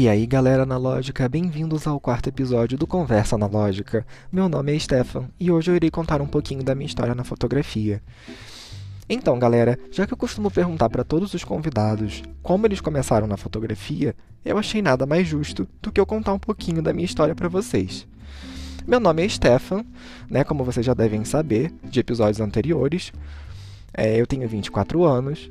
[0.00, 4.06] E aí, galera analógica, bem-vindos ao quarto episódio do Conversa Analógica.
[4.30, 7.24] Meu nome é Stefan e hoje eu irei contar um pouquinho da minha história na
[7.24, 8.00] fotografia.
[9.08, 13.36] Então, galera, já que eu costumo perguntar para todos os convidados como eles começaram na
[13.36, 14.14] fotografia,
[14.44, 17.48] eu achei nada mais justo do que eu contar um pouquinho da minha história para
[17.48, 18.06] vocês.
[18.86, 19.84] Meu nome é Stefan,
[20.30, 23.12] né, como vocês já devem saber de episódios anteriores.
[23.92, 25.50] É, eu tenho 24 anos,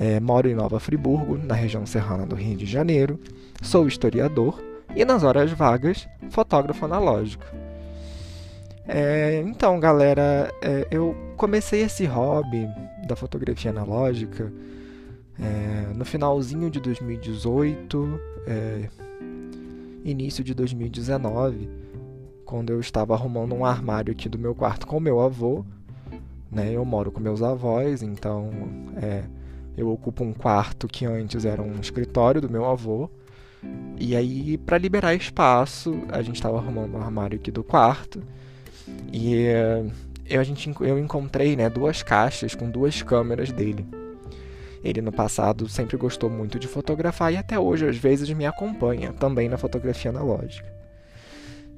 [0.00, 3.18] é, moro em Nova Friburgo, na região serrana do Rio de Janeiro.
[3.60, 4.62] Sou historiador
[4.94, 7.44] e, nas horas vagas, fotógrafo analógico.
[8.86, 12.68] É, então, galera, é, eu comecei esse hobby
[13.08, 14.52] da fotografia analógica
[15.36, 18.88] é, no finalzinho de 2018, é,
[20.04, 21.68] início de 2019,
[22.44, 25.64] quando eu estava arrumando um armário aqui do meu quarto com meu avô.
[26.50, 28.48] Né, eu moro com meus avós, então
[29.02, 29.22] é,
[29.78, 33.08] eu ocupo um quarto que antes era um escritório do meu avô.
[33.96, 38.20] E aí, para liberar espaço, a gente estava arrumando um armário aqui do quarto.
[39.12, 39.90] E uh,
[40.26, 43.86] eu, a gente, eu encontrei né, duas caixas com duas câmeras dele.
[44.82, 49.12] Ele no passado sempre gostou muito de fotografar e até hoje às vezes me acompanha
[49.12, 50.72] também na fotografia analógica.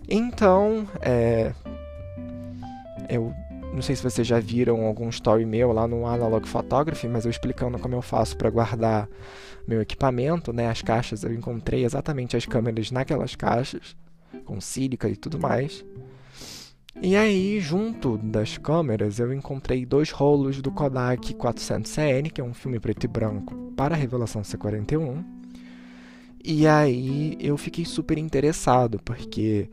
[0.08, 1.52] Então, é,
[3.08, 3.34] eu
[3.72, 7.30] não sei se vocês já viram algum story meu lá no Analog Photography, mas eu
[7.30, 9.08] explicando como eu faço para guardar
[9.66, 10.68] meu equipamento, né?
[10.68, 13.96] As caixas, eu encontrei exatamente as câmeras naquelas caixas,
[14.44, 15.84] com sílica e tudo mais.
[17.00, 22.52] E aí, junto das câmeras, eu encontrei dois rolos do Kodak 400CN, que é um
[22.52, 25.24] filme preto e branco para a Revelação C41.
[26.44, 29.70] E aí eu fiquei super interessado, porque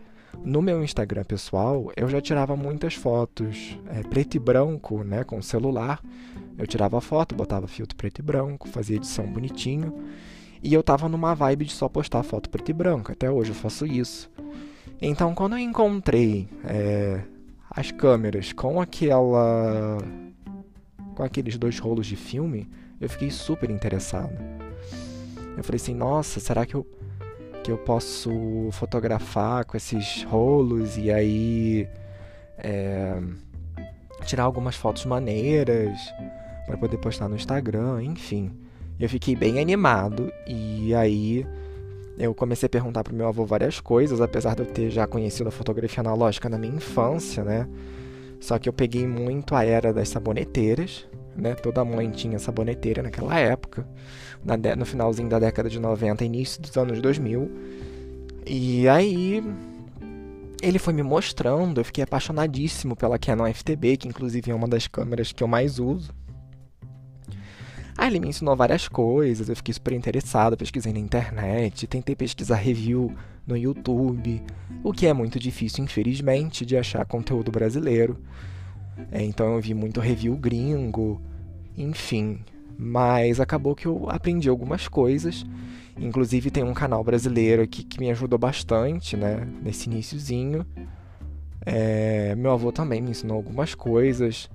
[0.48, 5.42] no meu Instagram pessoal, eu já tirava muitas fotos é, preto e branco, né, com
[5.42, 6.02] celular.
[6.58, 9.94] Eu tirava foto, botava filtro preto e branco, fazia edição bonitinho.
[10.64, 13.12] E eu tava numa vibe de só postar foto preto e branco.
[13.12, 14.32] Até hoje eu faço isso.
[15.02, 17.22] Então, quando eu encontrei é,
[17.70, 19.98] as câmeras com aquela.
[21.14, 22.70] com aqueles dois rolos de filme,
[23.02, 24.34] eu fiquei super interessado.
[25.58, 26.88] Eu falei assim: nossa, será que eu
[27.68, 31.86] que eu posso fotografar com esses rolos e aí
[32.58, 33.20] é,
[34.26, 36.00] tirar algumas fotos maneiras
[36.66, 38.54] para poder postar no Instagram, enfim.
[38.98, 41.46] Eu fiquei bem animado e aí
[42.18, 45.50] eu comecei a perguntar pro meu avô várias coisas, apesar de eu ter já conhecido
[45.50, 47.68] a fotografia analógica na minha infância, né?
[48.40, 51.06] Só que eu peguei muito a era das saboneteiras,
[51.38, 51.54] né?
[51.56, 53.88] Toda mãe tinha saboneteira naquela época,
[54.78, 57.52] no finalzinho da década de 90, início dos anos 2000.
[58.46, 59.44] E aí
[60.62, 64.88] ele foi me mostrando, eu fiquei apaixonadíssimo pela Canon FTB, que inclusive é uma das
[64.88, 66.12] câmeras que eu mais uso.
[67.98, 72.56] Aí ele me ensinou várias coisas, eu fiquei super interessado, pesquisei na internet, tentei pesquisar
[72.56, 73.12] review
[73.46, 74.44] no YouTube,
[74.84, 78.18] o que é muito difícil, infelizmente, de achar conteúdo brasileiro.
[79.12, 81.22] É, então eu vi muito review gringo,
[81.78, 82.40] enfim.
[82.78, 85.46] Mas acabou que eu aprendi algumas coisas.
[86.00, 89.48] Inclusive tem um canal brasileiro aqui que me ajudou bastante, né?
[89.64, 90.66] Nesse iníciozinho.
[91.66, 94.50] É, meu avô também me ensinou algumas coisas.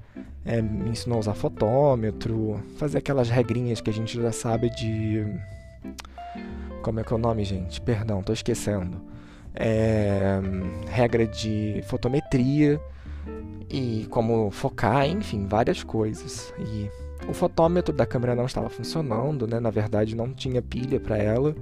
[0.44, 5.24] É, me ensinou a usar fotômetro, fazer aquelas regrinhas que a gente já sabe de.
[6.82, 7.80] Como é que é o nome, gente?
[7.80, 9.00] Perdão, tô esquecendo.
[9.54, 10.40] É,
[10.88, 12.80] regra de fotometria
[13.70, 16.52] e como focar, enfim, várias coisas.
[16.58, 16.90] E
[17.28, 19.60] o fotômetro da câmera não estava funcionando, né?
[19.60, 21.54] Na verdade, não tinha pilha para ela.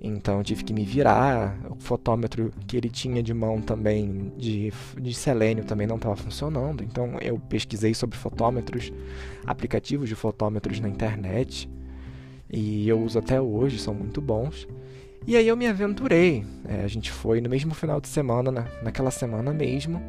[0.00, 1.58] Então tive que me virar.
[1.68, 6.82] O fotômetro que ele tinha de mão também, de, de selênio, também não estava funcionando.
[6.82, 8.92] Então eu pesquisei sobre fotômetros,
[9.44, 11.68] aplicativos de fotômetros na internet.
[12.52, 14.66] E eu uso até hoje, são muito bons.
[15.26, 16.44] E aí eu me aventurei.
[16.66, 20.02] É, a gente foi no mesmo final de semana, na, naquela semana mesmo.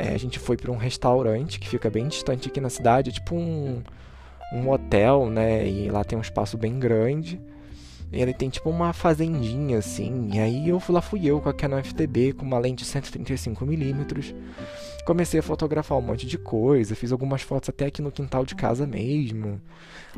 [0.00, 3.34] É, a gente foi para um restaurante que fica bem distante aqui na cidade, tipo
[3.34, 3.82] um,
[4.50, 5.68] um hotel, né?
[5.68, 7.38] E lá tem um espaço bem grande.
[8.10, 10.30] E ele tem tipo uma fazendinha assim.
[10.32, 14.34] E aí eu lá fui eu com a Canon FTB com uma lente 135mm.
[15.04, 18.54] Comecei a fotografar um monte de coisa, fiz algumas fotos até aqui no quintal de
[18.54, 19.60] casa mesmo.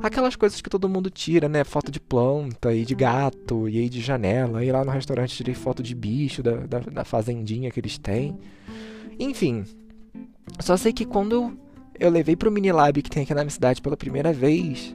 [0.00, 1.64] Aquelas coisas que todo mundo tira, né?
[1.64, 4.64] Foto de planta e de gato e aí de janela.
[4.64, 8.38] E lá no restaurante tirei foto de bicho da, da, da fazendinha que eles têm.
[9.22, 9.64] Enfim,
[10.58, 11.56] só sei que quando
[11.98, 14.94] eu levei pro Minilab que tem aqui na minha cidade pela primeira vez,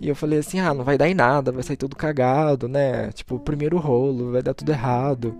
[0.00, 3.12] e eu falei assim: ah, não vai dar em nada, vai sair tudo cagado, né?
[3.12, 5.36] Tipo, primeiro rolo, vai dar tudo errado.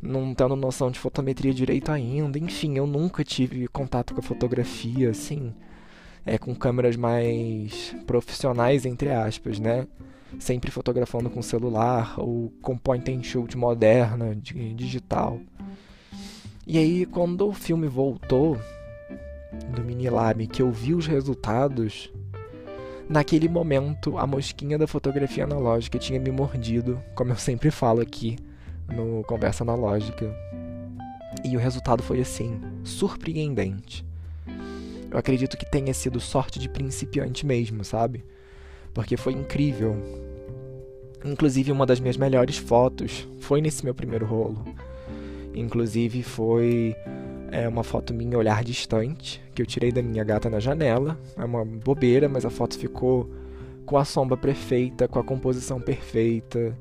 [0.00, 2.38] Não tendo noção de fotometria direito ainda.
[2.38, 5.54] Enfim, eu nunca tive contato com a fotografia, assim,
[6.26, 9.86] é, com câmeras mais profissionais, entre aspas, né?
[10.38, 15.40] sempre fotografando com celular ou com point and shoot moderna, de, digital.
[16.64, 18.56] E aí, quando o filme voltou
[19.74, 22.12] do Minilab, que eu vi os resultados,
[23.08, 28.36] naquele momento a mosquinha da fotografia analógica tinha me mordido, como eu sempre falo aqui
[28.88, 30.32] no Conversa Analógica.
[31.44, 34.06] E o resultado foi assim, surpreendente.
[35.10, 38.24] Eu acredito que tenha sido sorte de principiante mesmo, sabe?
[38.94, 39.96] Porque foi incrível.
[41.24, 44.64] Inclusive, uma das minhas melhores fotos foi nesse meu primeiro rolo.
[45.54, 46.96] Inclusive, foi
[47.50, 51.18] é, uma foto minha olhar distante, que eu tirei da minha gata na janela.
[51.36, 53.30] É uma bobeira, mas a foto ficou
[53.84, 56.76] com a sombra perfeita, com a composição perfeita.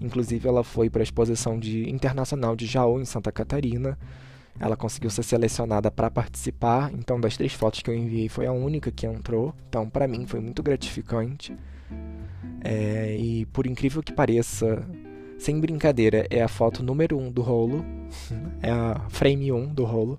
[0.00, 3.98] Inclusive, ela foi para a exposição de internacional de Jaú, em Santa Catarina.
[4.60, 8.52] Ela conseguiu ser selecionada para participar, então das três fotos que eu enviei foi a
[8.52, 9.54] única que entrou.
[9.68, 11.56] Então, para mim foi muito gratificante.
[12.62, 14.86] É, e por incrível que pareça,
[15.42, 17.84] sem brincadeira, é a foto número um do rolo,
[18.62, 20.18] é a frame 1 um do rolo.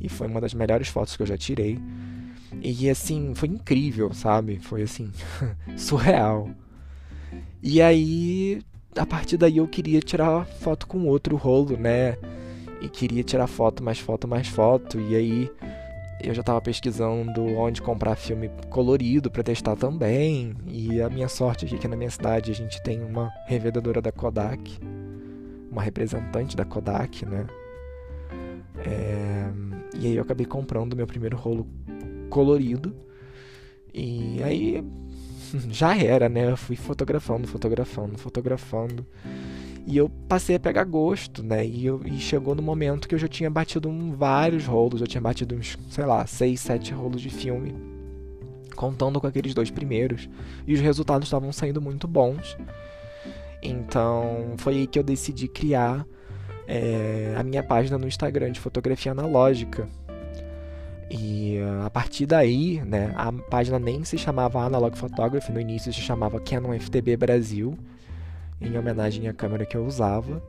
[0.00, 1.78] E foi uma das melhores fotos que eu já tirei.
[2.62, 4.58] E assim, foi incrível, sabe?
[4.58, 5.10] Foi assim,
[5.76, 6.50] surreal.
[7.62, 8.60] E aí,
[8.96, 12.16] a partir daí eu queria tirar foto com outro rolo, né?
[12.84, 15.00] e queria tirar foto, mais foto, mais foto.
[15.00, 15.50] E aí
[16.26, 20.54] eu já estava pesquisando onde comprar filme colorido para testar também.
[20.66, 24.12] E a minha sorte é que na minha cidade a gente tem uma revendedora da
[24.12, 24.78] Kodak,
[25.70, 27.46] uma representante da Kodak, né?
[28.78, 29.50] É...
[29.96, 31.66] E aí eu acabei comprando meu primeiro rolo
[32.30, 32.94] colorido.
[33.92, 34.84] E aí
[35.70, 36.50] já era, né?
[36.50, 39.06] Eu fui fotografando, fotografando, fotografando.
[39.86, 41.64] E eu passei a pegar gosto, né?
[41.66, 45.06] E, eu, e chegou no momento que eu já tinha batido um, vários rolos, eu
[45.06, 47.74] tinha batido uns, sei lá, seis, sete rolos de filme,
[48.74, 50.28] contando com aqueles dois primeiros.
[50.66, 52.56] E os resultados estavam saindo muito bons.
[53.62, 56.06] Então foi aí que eu decidi criar
[56.66, 59.86] é, a minha página no Instagram de fotografia analógica.
[61.10, 66.00] E a partir daí, né, a página nem se chamava Analog Photography, no início se
[66.00, 67.76] chamava Canon FTB Brasil
[68.60, 70.42] em homenagem à câmera que eu usava.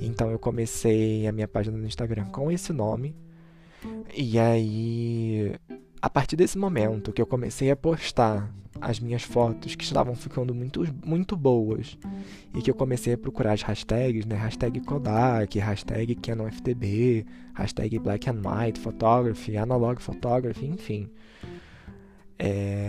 [0.00, 3.14] Então eu comecei a minha página no Instagram com esse nome.
[4.16, 5.54] E aí,
[6.00, 10.54] a partir desse momento que eu comecei a postar as minhas fotos que estavam ficando
[10.54, 11.98] muito, muito boas
[12.54, 14.36] e que eu comecei a procurar as hashtags, né?
[14.36, 21.10] Hashtag Kodak, hashtag CanonFTB, hashtag Black and White Photography, Analog Photography, enfim.
[22.38, 22.79] É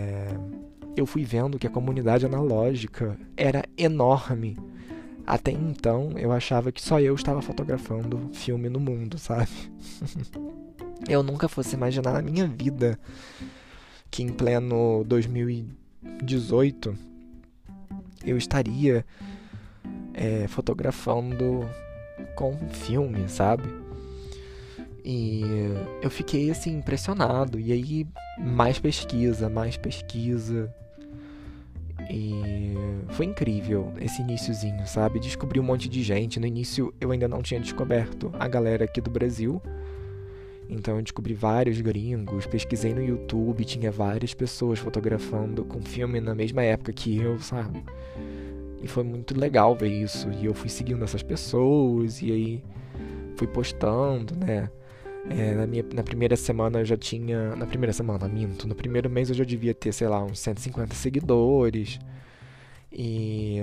[0.96, 4.56] eu fui vendo que a comunidade analógica era enorme.
[5.26, 9.50] Até então, eu achava que só eu estava fotografando filme no mundo, sabe?
[11.08, 12.98] eu nunca fosse imaginar na minha vida
[14.10, 16.96] que em pleno 2018
[18.24, 19.04] eu estaria
[20.12, 21.68] é, fotografando
[22.34, 23.64] com filme, sabe?
[25.04, 25.42] E
[26.00, 27.58] eu fiquei assim impressionado.
[27.58, 28.06] E aí,
[28.38, 30.72] mais pesquisa, mais pesquisa.
[32.12, 32.74] E
[33.08, 35.18] foi incrível esse iníciozinho, sabe?
[35.18, 36.38] Descobri um monte de gente.
[36.38, 39.62] No início eu ainda não tinha descoberto a galera aqui do Brasil.
[40.68, 46.34] Então eu descobri vários gringos, pesquisei no YouTube, tinha várias pessoas fotografando com filme na
[46.34, 47.82] mesma época que eu, sabe?
[48.82, 50.28] E foi muito legal ver isso.
[50.32, 52.64] E eu fui seguindo essas pessoas e aí
[53.36, 54.68] fui postando, né?
[55.30, 57.54] É, na, minha, na primeira semana eu já tinha.
[57.54, 58.66] Na primeira semana, minto.
[58.66, 61.98] No primeiro mês eu já devia ter, sei lá, uns 150 seguidores.
[62.92, 63.58] E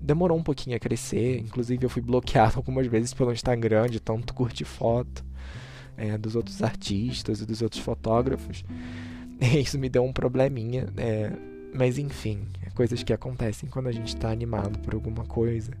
[0.00, 1.38] demorou um pouquinho a crescer.
[1.40, 5.24] Inclusive eu fui bloqueado algumas vezes pelo Instagram de tanto curtir foto
[5.96, 8.64] é, dos outros artistas e dos outros fotógrafos.
[9.42, 10.86] E isso me deu um probleminha.
[10.98, 11.32] É,
[11.72, 15.72] mas enfim, é coisas que acontecem quando a gente está animado por alguma coisa.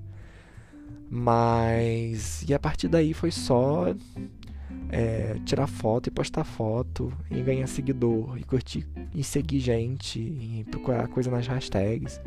[1.10, 2.42] Mas.
[2.48, 3.94] E a partir daí foi só
[4.88, 10.64] é, tirar foto e postar foto e ganhar seguidor e curtir e seguir gente e
[10.70, 12.20] procurar coisa nas hashtags.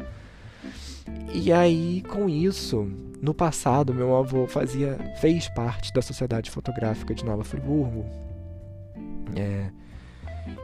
[1.34, 2.88] E aí, com isso,
[3.22, 8.05] no passado, meu avô fazia, fez parte da Sociedade Fotográfica de Nova Friburgo.
[9.36, 9.70] É,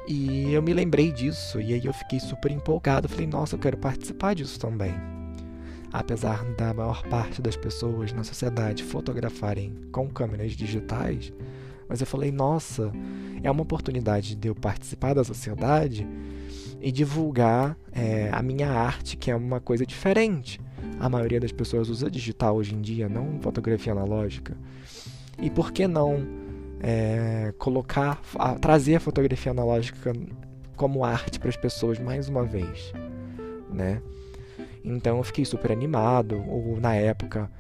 [0.07, 3.07] e eu me lembrei disso, e aí eu fiquei super empolgado.
[3.07, 4.93] Falei, nossa, eu quero participar disso também.
[5.91, 11.33] Apesar da maior parte das pessoas na sociedade fotografarem com câmeras digitais,
[11.87, 12.91] mas eu falei, nossa,
[13.41, 16.07] é uma oportunidade de eu participar da sociedade
[16.81, 20.59] e divulgar é, a minha arte, que é uma coisa diferente.
[20.99, 24.57] A maioria das pessoas usa digital hoje em dia, não fotografia analógica.
[25.37, 26.25] E por que não
[26.81, 28.21] é, colocar,
[28.61, 30.13] trazer a fotografia analógica
[30.75, 32.93] como arte para as pessoas mais uma vez,
[33.71, 34.01] né?
[34.83, 36.41] Então eu fiquei super animado.
[36.47, 37.51] Ou na época,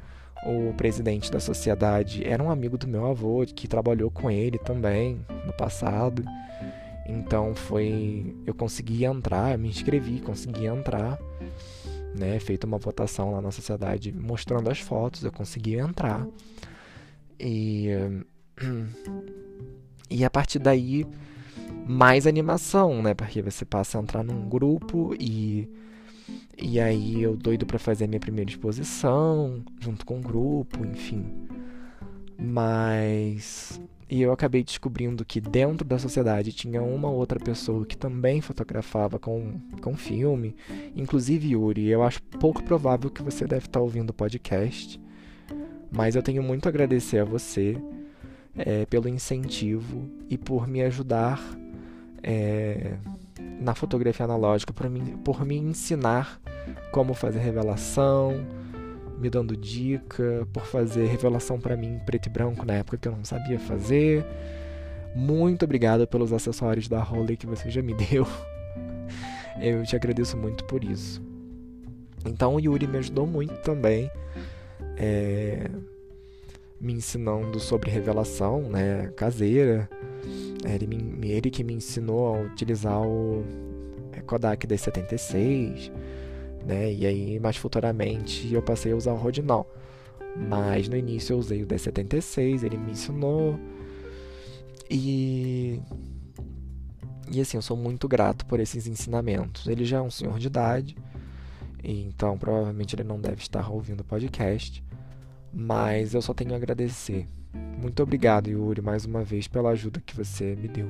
[0.45, 5.19] o presidente da sociedade era um amigo do meu avô que trabalhou com ele também
[5.45, 6.23] no passado.
[7.09, 11.17] Então foi, eu consegui entrar, me inscrevi, consegui entrar,
[12.15, 12.39] né?
[12.39, 16.27] Feita uma votação lá na sociedade mostrando as fotos, eu consegui entrar.
[17.39, 17.87] E
[20.09, 21.05] e a partir daí
[21.87, 23.13] mais animação, né?
[23.15, 25.67] Porque você passa a entrar num grupo e
[26.61, 31.25] e aí eu doido para fazer a minha primeira exposição junto com o grupo, enfim.
[32.39, 33.79] Mas
[34.09, 39.19] e eu acabei descobrindo que dentro da sociedade tinha uma outra pessoa que também fotografava
[39.19, 40.55] com, com filme,
[40.95, 41.87] inclusive Yuri.
[41.89, 44.99] Eu acho pouco provável que você deve estar ouvindo o podcast,
[45.91, 47.77] mas eu tenho muito a agradecer a você
[48.57, 51.39] é, pelo incentivo e por me ajudar
[52.23, 52.97] é,
[53.61, 56.41] na fotografia analógica, por me, por me ensinar
[56.91, 58.43] como fazer revelação
[59.19, 63.07] me dando dica, por fazer revelação para mim em preto e branco na época que
[63.07, 64.25] eu não sabia fazer.
[65.15, 68.25] Muito obrigado pelos acessórios da Holly que você já me deu.
[69.61, 71.21] Eu te agradeço muito por isso.
[72.25, 74.09] Então o Yuri me ajudou muito também,
[74.97, 75.69] é,
[76.79, 79.89] me ensinando sobre revelação né, caseira.
[80.65, 83.43] Ele, me, ele que me ensinou a utilizar o
[84.25, 85.91] Kodak D76
[86.69, 86.93] né?
[86.93, 89.67] E aí, mais futuramente, eu passei a usar o Rodinal.
[90.37, 93.59] Mas no início eu usei o D76, ele me ensinou.
[94.89, 95.81] E.
[97.31, 99.67] E assim, eu sou muito grato por esses ensinamentos.
[99.67, 100.95] Ele já é um senhor de idade,
[101.83, 104.83] então provavelmente ele não deve estar ouvindo o podcast.
[105.51, 107.27] Mas eu só tenho a agradecer.
[107.81, 110.87] Muito obrigado, Yuri, mais uma vez pela ajuda que você me deu.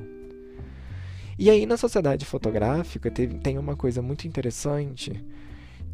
[1.38, 5.24] E aí, na sociedade fotográfica, teve, tem uma coisa muito interessante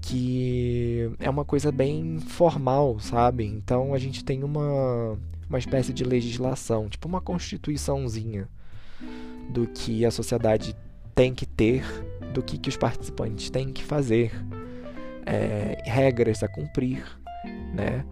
[0.07, 3.45] que é uma coisa bem formal, sabe?
[3.45, 8.49] Então a gente tem uma, uma espécie de legislação, tipo uma constituiçãozinha
[9.51, 10.77] do que a sociedade
[11.13, 11.85] tem que ter,
[12.33, 14.31] do que, que os participantes têm que fazer,
[15.25, 17.05] é, regras a cumprir,
[17.75, 18.05] né?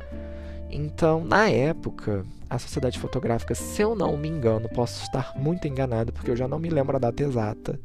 [0.68, 6.12] Então, na época, a Sociedade Fotográfica, se eu não me engano, posso estar muito enganado
[6.12, 7.78] porque eu já não me lembro a data exata,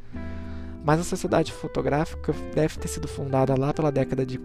[0.89, 4.41] mas a Sociedade Fotográfica deve ter sido fundada lá pela década de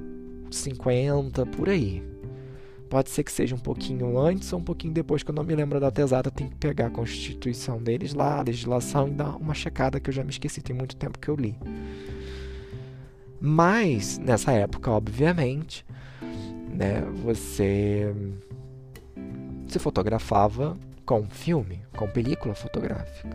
[0.50, 2.06] 50, por aí.
[2.90, 5.54] Pode ser que seja um pouquinho antes ou um pouquinho depois, que eu não me
[5.54, 6.30] lembro da exata.
[6.30, 10.12] Tem que pegar a constituição deles lá, a legislação, e dar uma checada que eu
[10.12, 11.56] já me esqueci, tem muito tempo que eu li.
[13.40, 15.82] Mas, nessa época, obviamente,
[16.68, 18.14] né, você
[19.66, 23.30] se fotografava com filme, com película fotográfica.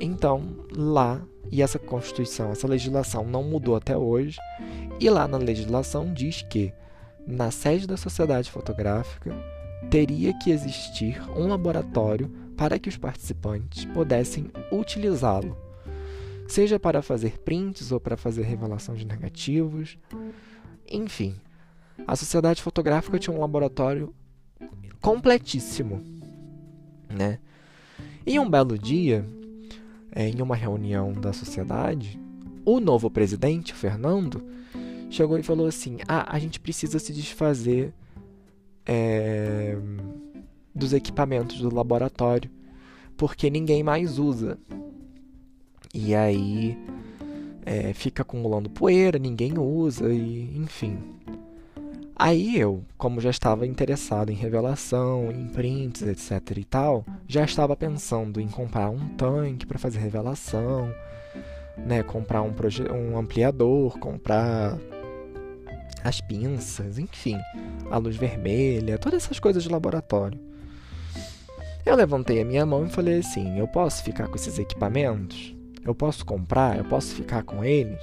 [0.00, 0.42] Então,
[0.74, 4.38] lá e essa Constituição, essa legislação não mudou até hoje.
[4.98, 6.72] E lá na legislação diz que
[7.26, 9.36] na sede da Sociedade Fotográfica
[9.90, 15.54] teria que existir um laboratório para que os participantes pudessem utilizá-lo,
[16.48, 19.98] seja para fazer prints ou para fazer revelação de negativos.
[20.90, 21.34] Enfim,
[22.06, 24.14] a Sociedade Fotográfica tinha um laboratório
[25.02, 26.02] completíssimo,
[27.10, 27.38] né?
[28.24, 29.26] E um belo dia,
[30.14, 32.20] é, em uma reunião da sociedade,
[32.64, 34.44] o novo presidente, o Fernando,
[35.10, 37.92] chegou e falou assim: Ah, a gente precisa se desfazer
[38.86, 39.76] é,
[40.74, 42.50] dos equipamentos do laboratório,
[43.16, 44.58] porque ninguém mais usa.
[45.94, 46.78] E aí
[47.64, 50.98] é, fica acumulando poeira, ninguém usa, e enfim.
[52.14, 57.74] Aí eu, como já estava interessado em revelação, em prints, etc e tal, já estava
[57.74, 60.92] pensando em comprar um tanque para fazer revelação,
[61.76, 62.52] né, comprar um,
[62.94, 64.78] um ampliador, comprar
[66.04, 67.38] as pinças, enfim,
[67.90, 70.38] a luz vermelha, todas essas coisas de laboratório.
[71.84, 75.54] Eu levantei a minha mão e falei assim: eu posso ficar com esses equipamentos?
[75.84, 76.78] Eu posso comprar?
[76.78, 78.00] Eu posso ficar com eles?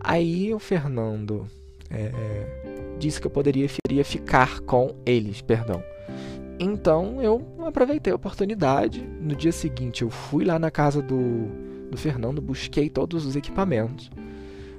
[0.00, 1.46] Aí o Fernando
[1.90, 2.10] é,
[3.02, 3.68] disse que eu poderia
[4.04, 5.82] ficar com eles, perdão.
[6.58, 9.02] Então eu aproveitei a oportunidade.
[9.20, 11.48] No dia seguinte eu fui lá na casa do,
[11.90, 14.08] do Fernando, busquei todos os equipamentos.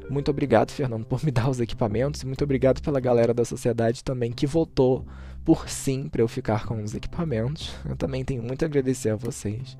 [0.09, 4.03] Muito obrigado, Fernando, por me dar os equipamentos e muito obrigado pela galera da sociedade
[4.03, 5.05] também que votou
[5.43, 7.73] por sim para eu ficar com os equipamentos.
[7.87, 9.77] Eu também tenho muito a agradecer a vocês.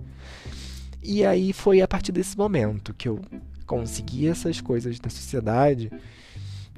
[1.01, 3.21] E aí foi a partir desse momento que eu
[3.65, 5.89] consegui essas coisas da sociedade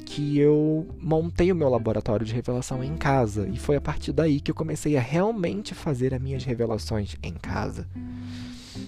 [0.05, 4.39] que eu montei o meu laboratório de revelação em casa e foi a partir daí
[4.39, 7.87] que eu comecei a realmente fazer as minhas revelações em casa.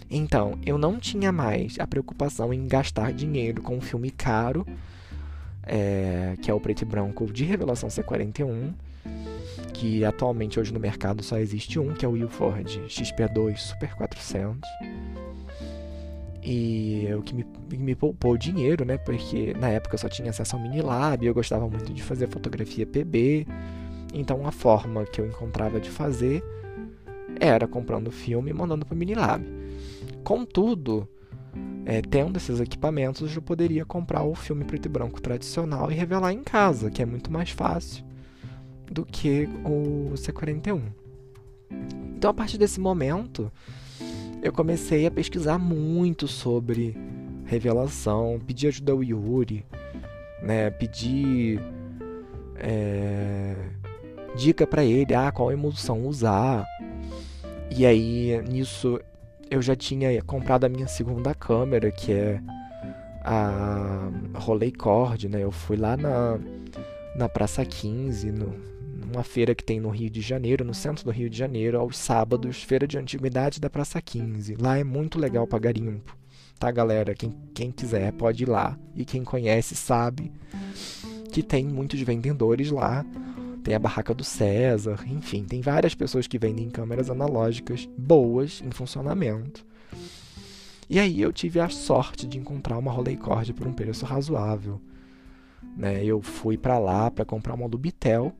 [0.09, 4.65] Então, eu não tinha mais a preocupação em gastar dinheiro com um filme caro
[5.67, 8.73] é, que é o preto e branco de revelação C41,
[9.73, 14.61] que atualmente hoje no mercado só existe um, que é o Ilford XP2 Super 400.
[16.49, 18.97] E o que me, me poupou dinheiro, né?
[18.97, 22.87] Porque na época eu só tinha acesso ao Minilab, eu gostava muito de fazer fotografia
[22.87, 23.45] PB.
[24.13, 26.41] Então a forma que eu encontrava de fazer
[27.37, 29.43] era comprando filme e mandando para o Minilab.
[30.23, 31.05] Contudo,
[31.85, 36.31] é, tendo esses equipamentos, eu poderia comprar o filme preto e branco tradicional e revelar
[36.31, 38.05] em casa, que é muito mais fácil
[38.89, 40.81] do que o C41.
[42.15, 43.51] Então, a partir desse momento,
[44.47, 46.95] eu comecei a pesquisar muito sobre
[47.45, 49.65] revelação, pedi ajuda ao Yuri,
[50.41, 50.69] né?
[50.69, 51.59] Pedi
[52.55, 53.55] é,
[54.37, 56.65] dica para ele, ah, qual emulsão usar.
[57.69, 58.99] E aí, nisso,
[59.51, 62.41] eu já tinha comprado a minha segunda câmera, que é
[63.21, 65.43] a Rolleicord, né?
[65.43, 66.39] Eu fui lá na,
[67.17, 68.53] na Praça 15, no,
[69.07, 71.97] numa feira que tem no Rio de Janeiro, no centro do Rio de Janeiro, aos
[71.97, 74.55] sábados, feira de antiguidade da Praça 15.
[74.55, 76.15] Lá é muito legal para garimpo,
[76.59, 77.15] tá, galera?
[77.15, 78.77] Quem, quem quiser pode ir lá.
[78.95, 80.31] E quem conhece sabe
[81.31, 83.05] que tem muitos vendedores lá.
[83.63, 88.71] Tem a barraca do César, enfim, tem várias pessoas que vendem câmeras analógicas boas em
[88.71, 89.65] funcionamento.
[90.89, 94.79] E aí eu tive a sorte de encontrar uma Rolleicord por um preço razoável.
[95.75, 96.03] Né?
[96.03, 98.33] Eu fui para lá para comprar uma do Bitel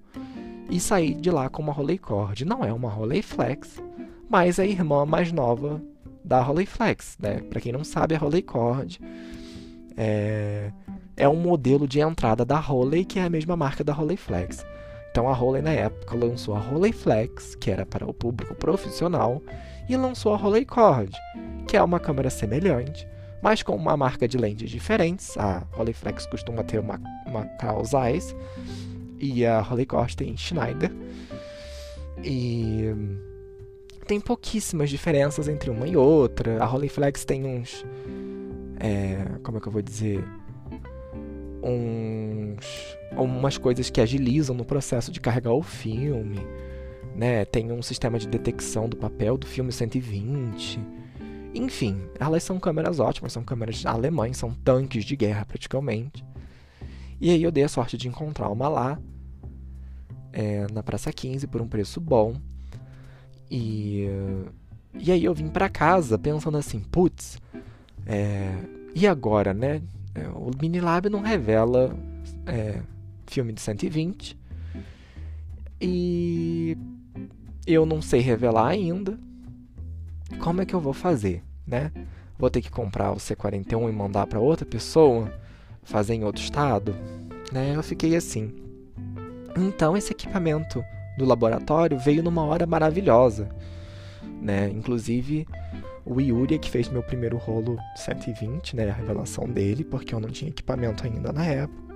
[0.70, 2.44] e saí de lá com uma Rolleicord.
[2.46, 3.82] Não é uma Rolleiflex,
[4.30, 5.82] mas é a irmã mais nova
[6.24, 7.40] da Rolleiflex, né?
[7.50, 9.00] Para quem não sabe, a Rolleicord
[9.96, 10.72] é,
[11.16, 14.66] é um modelo de entrada da Rollei que é a mesma marca da Rolleiflex.
[15.10, 19.42] Então a Rollei na época lançou a Rolleiflex, que era para o público profissional,
[19.90, 21.12] e lançou a Rolleicord,
[21.68, 23.08] que é uma câmera semelhante,
[23.42, 25.36] mas com uma marca de lentes diferentes.
[25.38, 28.36] A Rolleiflex costuma ter uma, uma Carl Zeiss
[29.20, 30.92] e a Holly Costa em Schneider.
[32.24, 32.94] E
[34.08, 36.64] tem pouquíssimas diferenças entre uma e outra.
[36.64, 37.86] A Rolleiflex tem uns.
[38.80, 40.24] É, como é que eu vou dizer?
[41.62, 42.98] Uns.
[43.18, 46.40] Umas coisas que agilizam no processo de carregar o filme.
[47.16, 47.44] Né?
[47.46, 50.80] Tem um sistema de detecção do papel do filme 120.
[51.54, 56.24] Enfim, elas são câmeras ótimas, são câmeras alemães, são tanques de guerra praticamente.
[57.20, 59.00] E aí eu dei a sorte de encontrar uma lá,
[60.32, 62.36] é, na Praça 15, por um preço bom.
[63.50, 64.08] E,
[64.94, 67.40] e aí eu vim para casa pensando assim, putz,
[68.06, 68.54] é,
[68.94, 69.82] e agora, né?
[70.14, 71.96] É, o Minilab não revela
[72.46, 72.82] é,
[73.28, 74.38] filme de 120.
[75.80, 76.78] E
[77.66, 79.20] eu não sei revelar ainda.
[80.40, 81.92] Como é que eu vou fazer, né?
[82.38, 85.32] Vou ter que comprar o C41 e mandar para outra pessoa?
[85.88, 86.96] Fazer em outro estado,
[87.52, 87.74] né?
[87.76, 88.54] Eu fiquei assim.
[89.58, 90.84] Então esse equipamento
[91.18, 93.50] do laboratório veio numa hora maravilhosa,
[94.42, 94.70] né?
[94.70, 95.48] Inclusive
[96.06, 98.90] o Yuri é que fez meu primeiro rolo 120, né?
[98.90, 101.88] A revelação dele, porque eu não tinha equipamento ainda na época.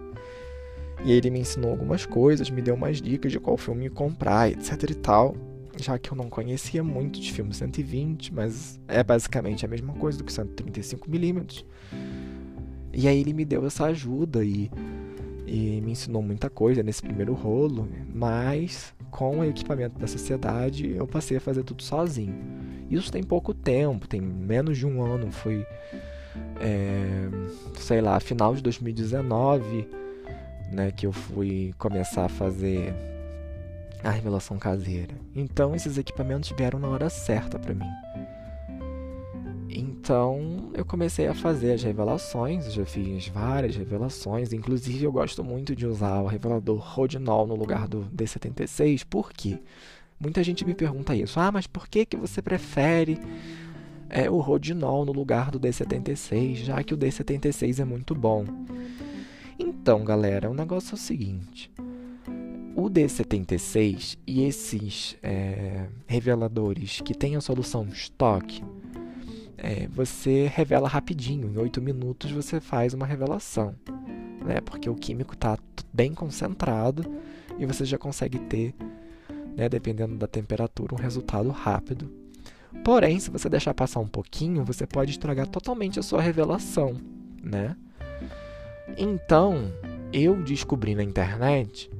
[1.03, 4.89] E ele me ensinou algumas coisas, me deu umas dicas de qual filme comprar, etc
[4.89, 5.35] e tal.
[5.77, 10.17] Já que eu não conhecia muito de filme 120, mas é basicamente a mesma coisa
[10.17, 11.65] do que 135mm.
[12.93, 14.69] E aí ele me deu essa ajuda e,
[15.45, 21.07] e me ensinou muita coisa nesse primeiro rolo, mas com o equipamento da sociedade eu
[21.07, 22.35] passei a fazer tudo sozinho.
[22.89, 25.65] Isso tem pouco tempo, tem menos de um ano, foi,
[26.59, 27.29] é,
[27.77, 29.87] sei lá, final de 2019,
[30.71, 32.93] né, que eu fui começar a fazer
[34.03, 35.13] a revelação caseira.
[35.35, 37.89] Então esses equipamentos vieram na hora certa para mim.
[40.01, 45.75] Então eu comecei a fazer as revelações, já fiz várias revelações, inclusive eu gosto muito
[45.75, 49.59] de usar o revelador Rodinol no lugar do D76, por quê?
[50.19, 53.19] Muita gente me pergunta isso, ah, mas por que, que você prefere
[54.09, 58.43] é, o Rodinol no lugar do D76, já que o D76 é muito bom?
[59.59, 61.71] Então, galera, o negócio é o seguinte.
[62.75, 68.63] O D76 e esses é, reveladores que têm a solução estoque,
[69.63, 71.47] é, você revela rapidinho.
[71.47, 73.75] Em 8 minutos você faz uma revelação.
[74.43, 74.59] Né?
[74.65, 75.57] Porque o químico está
[75.93, 77.05] bem concentrado
[77.59, 78.73] e você já consegue ter,
[79.55, 82.11] né, dependendo da temperatura, um resultado rápido.
[82.83, 86.95] Porém, se você deixar passar um pouquinho, você pode estragar totalmente a sua revelação,
[87.43, 87.75] né?
[88.97, 89.71] Então,
[90.11, 91.91] eu descobri na internet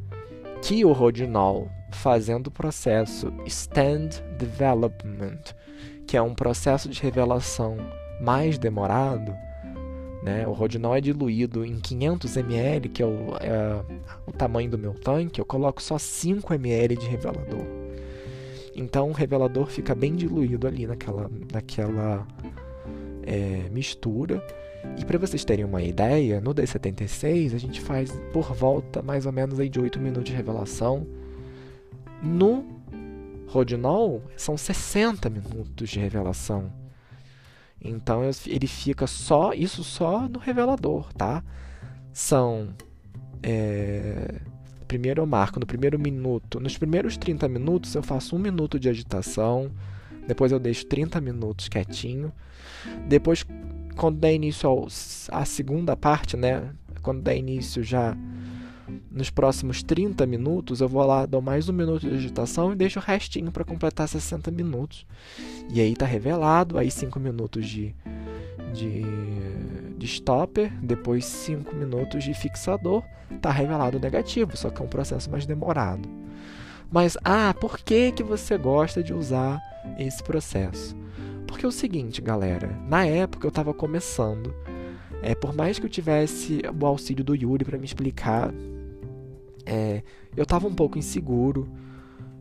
[0.62, 5.54] que o Rodinol, fazendo o processo Stand Development,
[6.12, 7.78] que é um processo de revelação
[8.20, 9.34] mais demorado,
[10.22, 10.46] Né?
[10.46, 13.82] O rodinol é diluído em 500 ml, que é o, é
[14.28, 17.66] o tamanho do meu tanque, eu coloco só 5 ml de revelador.
[18.76, 22.28] Então o revelador fica bem diluído ali naquela, naquela
[23.24, 24.46] é, mistura.
[25.00, 29.32] E para vocês terem uma ideia, no D76 a gente faz por volta mais ou
[29.32, 31.08] menos aí de 8 minutos de revelação.
[32.22, 32.81] No
[33.52, 36.72] Rodinol são 60 minutos de revelação.
[37.84, 41.44] Então ele fica só, isso só no revelador, tá?
[42.14, 42.70] São.
[43.44, 44.40] É,
[44.88, 46.62] primeiro eu marco no primeiro minuto.
[46.62, 49.70] Nos primeiros 30 minutos eu faço um minuto de agitação.
[50.26, 52.32] Depois eu deixo 30 minutos quietinho.
[53.08, 53.46] Depois,
[53.98, 54.88] quando der início
[55.30, 56.70] à segunda parte, né?
[57.02, 58.16] Quando der início já
[59.12, 62.98] nos próximos 30 minutos, eu vou lá, dou mais um minuto de agitação e deixo
[62.98, 65.06] o restinho para completar 60 minutos.
[65.70, 67.94] E aí tá revelado, aí 5 minutos de,
[68.74, 69.04] de,
[69.98, 73.04] de stopper, depois 5 minutos de fixador,
[73.42, 76.08] tá revelado negativo, só que é um processo mais demorado.
[76.90, 79.62] Mas, ah, por que, que você gosta de usar
[79.98, 80.96] esse processo?
[81.48, 84.54] Porque é o seguinte, galera, na época eu estava começando,
[85.22, 88.54] é, por mais que eu tivesse o auxílio do Yuri para me explicar
[89.72, 90.04] é,
[90.36, 91.66] eu tava um pouco inseguro.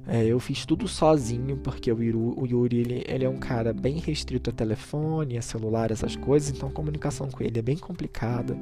[0.07, 3.73] É, eu fiz tudo sozinho, porque o Yuri, o Yuri ele, ele, é um cara
[3.73, 7.77] bem restrito a telefone, a celular, essas coisas, então a comunicação com ele é bem
[7.77, 8.59] complicada.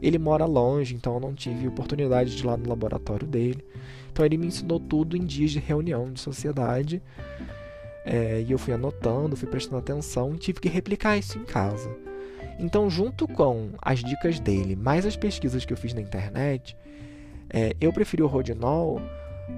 [0.00, 3.62] Ele mora longe, então eu não tive oportunidade de ir lá no laboratório dele.
[4.10, 7.02] Então ele me ensinou tudo em dias de reunião de sociedade.
[8.06, 11.94] É, e eu fui anotando, fui prestando atenção e tive que replicar isso em casa.
[12.58, 16.74] Então, junto com as dicas dele, mais as pesquisas que eu fiz na internet,
[17.50, 19.00] é, eu preferi o Rodinol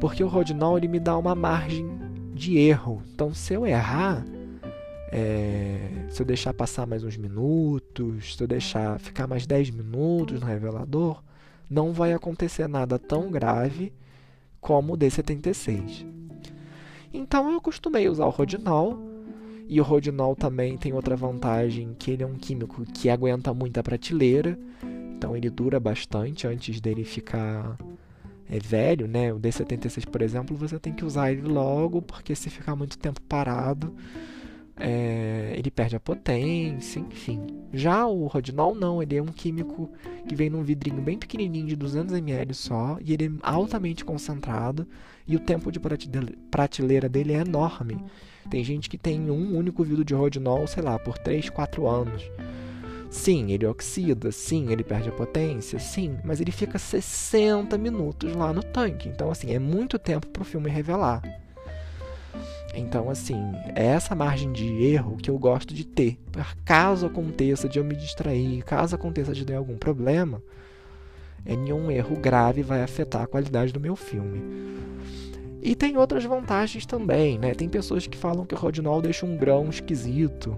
[0.00, 1.86] porque o Rodinol ele me dá uma margem
[2.34, 3.02] de erro.
[3.12, 4.24] Então, se eu errar,
[5.10, 10.40] é, se eu deixar passar mais uns minutos, se eu deixar ficar mais 10 minutos
[10.40, 11.22] no revelador,
[11.68, 13.92] não vai acontecer nada tão grave
[14.60, 16.06] como o D76.
[17.12, 18.98] Então eu acostumei a usar o Rodinol.
[19.70, 23.82] E o Rodinol também tem outra vantagem, que ele é um químico que aguenta muita
[23.82, 24.58] prateleira.
[25.18, 27.76] Então ele dura bastante antes dele ficar
[28.48, 29.32] é, velho, né?
[29.32, 33.20] O D76, por exemplo, você tem que usar ele logo, porque se ficar muito tempo
[33.22, 33.92] parado,
[34.76, 37.44] é, ele perde a potência, enfim.
[37.72, 39.90] Já o Rodinol não, ele é um químico
[40.28, 44.86] que vem num vidrinho bem pequenininho de 200 ml só, e ele é altamente concentrado,
[45.26, 45.80] e o tempo de
[46.48, 47.98] prateleira dele é enorme.
[48.48, 52.22] Tem gente que tem um único vidro de Rodinol, sei lá, por 3, 4 anos.
[53.10, 58.52] Sim, ele oxida, sim, ele perde a potência, sim, mas ele fica 60 minutos lá
[58.52, 59.08] no tanque.
[59.08, 61.22] Então, assim, é muito tempo para o filme revelar.
[62.74, 63.40] Então, assim,
[63.74, 66.18] é essa margem de erro que eu gosto de ter.
[66.64, 70.42] Caso aconteça de eu me distrair, caso aconteça de ter algum problema,
[71.46, 74.42] é nenhum erro grave vai afetar a qualidade do meu filme.
[75.62, 77.54] E tem outras vantagens também, né?
[77.54, 80.56] Tem pessoas que falam que o Rodinol deixa um grão esquisito.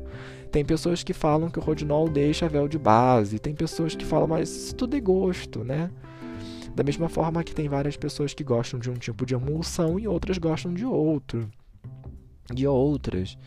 [0.50, 3.38] Tem pessoas que falam que o Rodinol deixa véu de base.
[3.38, 5.90] Tem pessoas que falam, mas isso tudo é gosto, né?
[6.74, 10.08] Da mesma forma que tem várias pessoas que gostam de um tipo de emulsão e
[10.08, 11.48] outras gostam de outro.
[12.52, 13.38] De outras.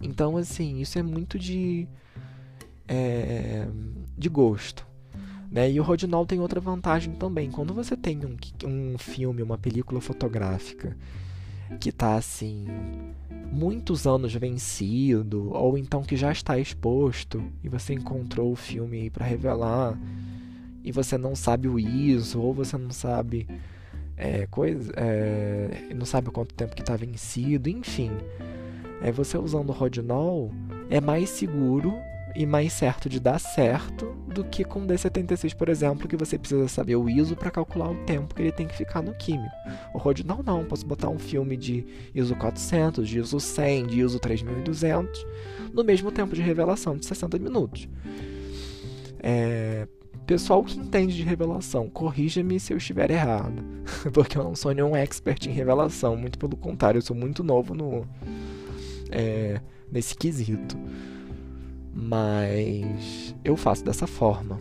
[0.00, 1.86] Então, assim, isso é muito de.
[2.88, 3.66] É,
[4.18, 4.86] de gosto.
[5.50, 5.70] Né?
[5.70, 7.48] E o Rodinol tem outra vantagem também.
[7.50, 10.96] Quando você tem um, um filme, uma película fotográfica
[11.80, 12.66] que está assim
[13.50, 19.24] muitos anos vencido ou então que já está exposto e você encontrou o filme para
[19.24, 19.98] revelar
[20.82, 23.46] e você não sabe o ISO ou você não sabe
[24.16, 28.10] é, coisa é, não sabe quanto tempo que está vencido enfim.
[29.02, 30.50] É você usando o Rodinol
[30.90, 31.94] é mais seguro
[32.34, 36.66] e mais certo de dar certo do que com D76, por exemplo, que você precisa
[36.66, 39.54] saber o ISO para calcular o tempo que ele tem que ficar no químico.
[39.94, 44.18] O Rodinal não, posso botar um filme de ISO 400, de ISO 100, de ISO
[44.18, 45.24] 3200
[45.72, 47.88] no mesmo tempo de revelação de 60 minutos.
[49.20, 49.86] É...
[50.26, 53.62] Pessoal que entende de revelação, corrija-me se eu estiver errado,
[54.10, 57.74] porque eu não sou nenhum expert em revelação, muito pelo contrário, eu sou muito novo
[57.74, 58.06] no
[59.10, 59.60] é...
[59.92, 60.78] nesse quesito.
[61.94, 64.58] Mas eu faço dessa forma.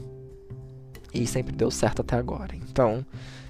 [1.13, 2.55] E sempre deu certo até agora.
[2.55, 3.05] Então,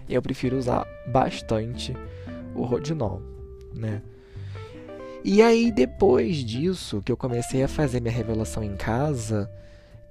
[0.07, 1.93] eu prefiro usar bastante
[2.55, 3.21] o Rodinol,
[3.73, 4.01] né?
[5.23, 9.49] E aí depois disso, que eu comecei a fazer minha revelação em casa,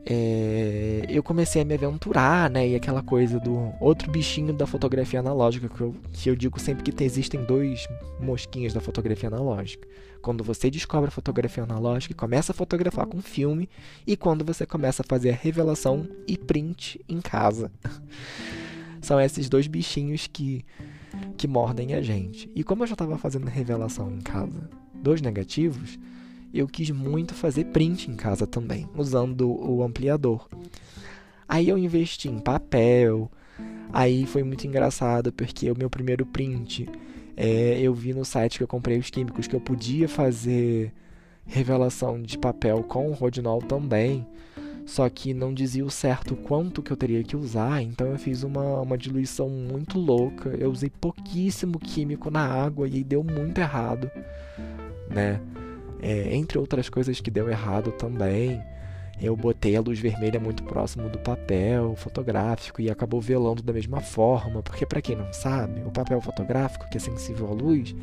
[0.04, 2.68] é, eu comecei a me aventurar, né?
[2.68, 6.82] E aquela coisa do outro bichinho da fotografia analógica, que eu, que eu digo sempre
[6.82, 7.86] que existem dois
[8.20, 9.86] mosquinhos da fotografia analógica.
[10.20, 13.68] Quando você descobre a fotografia analógica e começa a fotografar com filme,
[14.06, 17.70] e quando você começa a fazer a revelação e print em casa.
[19.00, 20.64] São esses dois bichinhos que,
[21.36, 22.50] que mordem a gente.
[22.54, 25.98] E como eu já estava fazendo revelação em casa dos negativos,
[26.52, 30.48] eu quis muito fazer print em casa também, usando o ampliador.
[31.48, 33.30] Aí eu investi em papel.
[33.92, 36.88] Aí foi muito engraçado porque o meu primeiro print
[37.36, 40.92] é, eu vi no site que eu comprei os químicos que eu podia fazer
[41.44, 44.26] revelação de papel com o rodinol também.
[44.84, 48.42] Só que não dizia o certo quanto que eu teria que usar, então eu fiz
[48.42, 50.50] uma, uma diluição muito louca.
[50.50, 54.10] Eu usei pouquíssimo químico na água e deu muito errado,
[55.08, 55.40] né?
[56.02, 58.60] É, entre outras coisas que deu errado também,
[59.20, 64.00] eu botei a luz vermelha muito próximo do papel fotográfico e acabou velando da mesma
[64.00, 67.94] forma, porque para quem não sabe, o papel fotográfico, que é sensível à luz,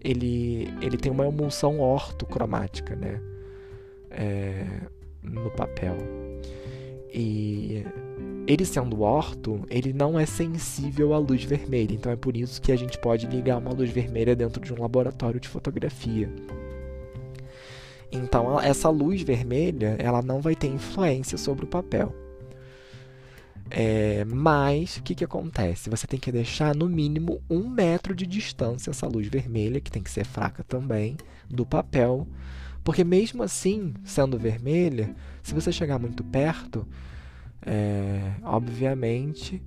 [0.00, 3.20] ele, ele tem uma emulsão ortocromática, né?
[4.10, 4.66] É,
[5.22, 5.96] no papel.
[7.12, 7.84] E
[8.46, 12.72] ele sendo orto, ele não é sensível à luz vermelha, então é por isso que
[12.72, 16.28] a gente pode ligar uma luz vermelha dentro de um laboratório de fotografia.
[18.10, 22.14] Então, essa luz vermelha, ela não vai ter influência sobre o papel.
[23.70, 25.90] É, mas, o que, que acontece?
[25.90, 30.02] Você tem que deixar no mínimo um metro de distância essa luz vermelha, que tem
[30.02, 31.16] que ser fraca também,
[31.48, 32.26] do papel.
[32.82, 36.86] Porque mesmo assim, sendo vermelha, se você chegar muito perto,
[37.64, 39.62] é, obviamente,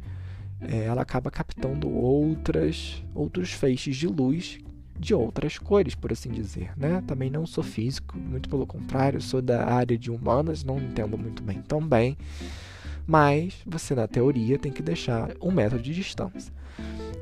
[0.61, 4.59] é, ela acaba captando outras, outros feixes de luz
[4.99, 7.03] de outras cores, por assim dizer, né?
[7.05, 11.43] Também não sou físico, muito pelo contrário, sou da área de humanas, não entendo muito
[11.43, 12.17] bem também.
[13.05, 16.51] Mas você, na teoria, tem que deixar um metro de distância.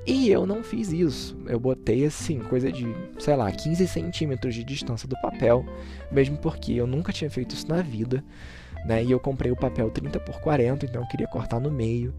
[0.05, 1.37] E eu não fiz isso.
[1.47, 2.85] Eu botei assim, coisa de,
[3.19, 5.65] sei lá, 15 centímetros de distância do papel,
[6.11, 8.23] mesmo porque eu nunca tinha feito isso na vida,
[8.85, 9.03] né?
[9.03, 12.13] E eu comprei o papel 30 por 40, então eu queria cortar no meio.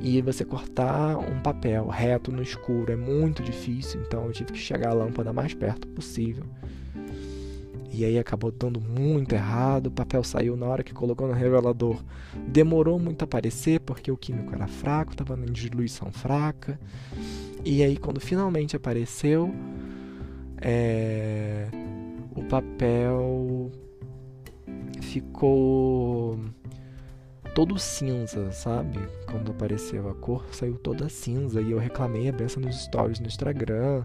[0.00, 4.58] E você cortar um papel reto no escuro é muito difícil, então eu tive que
[4.58, 6.44] chegar a lâmpada mais perto possível.
[7.92, 12.04] E aí acabou dando muito errado, o papel saiu na hora que colocou no revelador.
[12.46, 16.78] Demorou muito a aparecer porque o químico era fraco, estava em diluição fraca.
[17.64, 19.50] E aí quando finalmente apareceu,
[20.60, 21.68] é...
[22.34, 23.72] o papel
[25.06, 26.38] ficou
[27.54, 28.98] todo cinza, sabe?
[29.30, 33.26] Quando apareceu a cor, saiu toda cinza e eu reclamei a beça nos stories no
[33.26, 34.04] Instagram.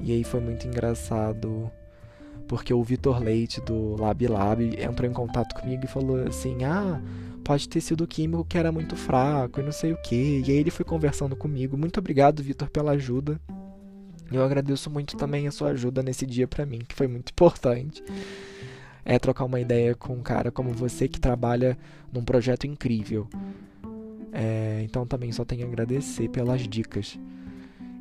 [0.00, 1.70] E aí foi muito engraçado
[2.48, 7.00] porque o Vitor Leite do Lab Lab entrou em contato comigo e falou assim: "Ah,
[7.44, 10.42] pode ter sido o químico que era muito fraco e não sei o que".
[10.46, 11.76] E aí ele foi conversando comigo.
[11.76, 13.40] Muito obrigado, Vitor, pela ajuda.
[14.32, 18.02] Eu agradeço muito também a sua ajuda nesse dia para mim, que foi muito importante
[19.04, 21.76] é trocar uma ideia com um cara como você que trabalha
[22.12, 23.28] num projeto incrível.
[24.32, 27.18] É, então também só tenho a agradecer pelas dicas.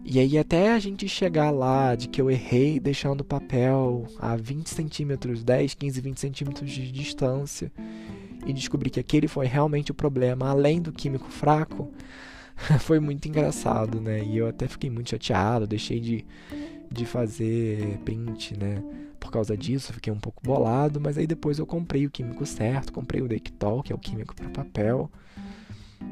[0.05, 4.35] E aí até a gente chegar lá de que eu errei deixando o papel a
[4.35, 7.71] 20 centímetros, 10, 15, 20 centímetros de distância
[8.45, 11.89] e descobrir que aquele foi realmente o problema, além do químico fraco,
[12.81, 14.23] foi muito engraçado, né?
[14.23, 16.25] E eu até fiquei muito chateado, deixei de,
[16.91, 18.83] de fazer print, né?
[19.23, 22.91] Por causa disso, fiquei um pouco bolado, mas aí depois eu comprei o químico certo,
[22.91, 25.09] comprei o Dectol, que é o químico para papel,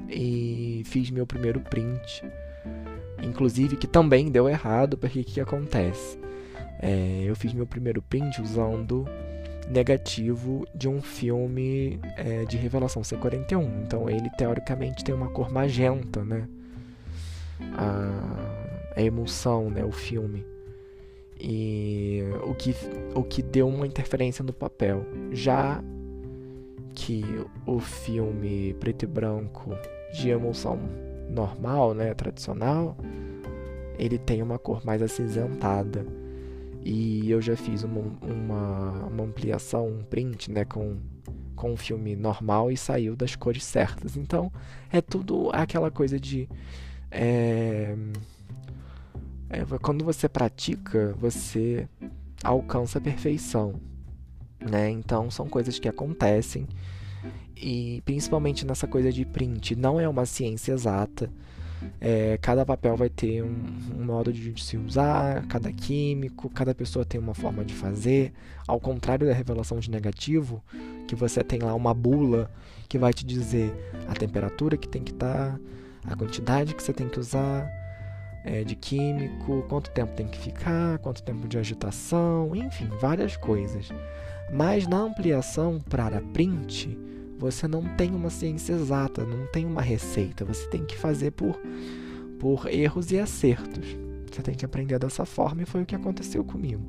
[0.07, 2.23] e fiz meu primeiro print.
[3.21, 6.17] Inclusive, que também deu errado, porque o que, acontece?
[6.79, 9.05] É, eu fiz meu primeiro print usando
[9.69, 13.83] negativo de um filme é, de revelação C41.
[13.85, 16.47] Então ele teoricamente tem uma cor magenta, né?
[17.77, 19.83] A, a né?
[19.83, 20.45] O filme
[21.41, 22.75] e o que,
[23.15, 25.03] o que deu uma interferência no papel.
[25.31, 25.83] Já
[26.93, 27.23] que
[27.65, 29.71] o filme preto e branco
[30.13, 30.79] de emulsão
[31.29, 32.95] normal, né, tradicional,
[33.97, 36.05] ele tem uma cor mais acinzentada.
[36.83, 40.97] E eu já fiz uma, uma, uma ampliação, um print, né, com,
[41.55, 44.15] com o filme normal e saiu das cores certas.
[44.15, 44.51] Então,
[44.91, 46.47] é tudo aquela coisa de...
[47.09, 47.95] É,
[49.51, 51.87] é, quando você pratica, você
[52.41, 53.75] alcança a perfeição,
[54.59, 54.89] né?
[54.89, 56.67] Então são coisas que acontecem
[57.55, 61.29] e principalmente nessa coisa de print, não é uma ciência exata.
[61.99, 63.55] É, cada papel vai ter um,
[63.97, 68.33] um, modo de se usar, cada químico, cada pessoa tem uma forma de fazer.
[68.67, 70.63] Ao contrário da revelação de negativo,
[71.07, 72.51] que você tem lá uma bula
[72.87, 73.73] que vai te dizer
[74.07, 75.59] a temperatura que tem que estar,
[76.03, 77.80] tá, a quantidade que você tem que usar
[78.43, 83.89] é, de químico, quanto tempo tem que ficar, quanto tempo de agitação, enfim, várias coisas.
[84.51, 86.97] Mas na ampliação para print,
[87.37, 90.45] você não tem uma ciência exata, não tem uma receita.
[90.45, 91.59] Você tem que fazer por,
[92.39, 93.85] por erros e acertos.
[94.31, 96.83] Você tem que aprender dessa forma e foi o que aconteceu comigo.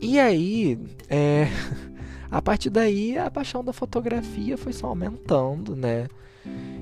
[0.00, 1.46] E aí, é,
[2.30, 6.08] a partir daí, a paixão da fotografia foi só aumentando, né?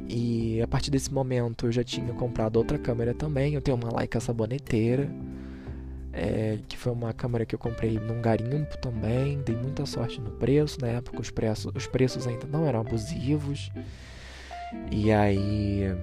[0.08, 3.54] E a partir desse momento eu já tinha comprado outra câmera também.
[3.54, 5.08] Eu tenho uma Leica saboneteira
[6.18, 9.40] é, que foi uma câmera que eu comprei num garimpo também.
[9.42, 10.80] Dei muita sorte no preço.
[10.80, 13.70] Na época os preços, os preços ainda não eram abusivos.
[14.90, 15.96] E aí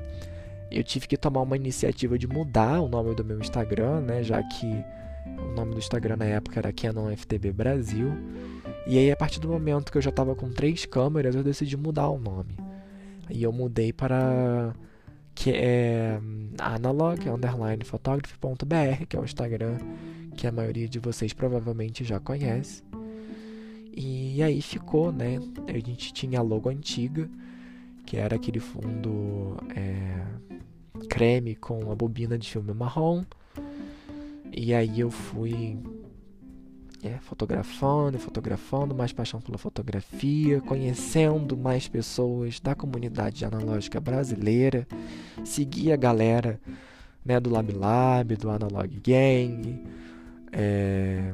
[0.72, 4.24] eu tive que tomar uma iniciativa de mudar o nome do meu Instagram, né?
[4.24, 4.84] Já que
[5.38, 8.12] o nome do Instagram na época era Canon FTB Brasil.
[8.88, 11.76] E aí a partir do momento que eu já estava com três câmeras, eu decidi
[11.76, 12.56] mudar o nome.
[13.30, 14.74] E eu mudei para
[15.34, 19.78] que é hum, analog underline photography.br, que é o Instagram
[20.36, 22.84] que a maioria de vocês provavelmente já conhece.
[23.96, 25.40] E aí ficou, né?
[25.68, 27.30] A gente tinha a logo antiga,
[28.06, 30.22] que era aquele fundo é,
[31.10, 33.24] creme com a bobina de filme marrom.
[34.52, 35.78] E aí eu fui
[37.06, 44.88] é, fotografando, fotografando, mais paixão pela fotografia, conhecendo mais pessoas da comunidade analógica brasileira,
[45.44, 46.60] segui a galera
[47.24, 49.84] né, do Lab Lab, do Analog Gang,
[50.52, 51.32] é,